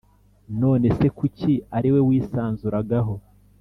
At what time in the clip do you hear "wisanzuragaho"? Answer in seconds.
2.07-3.13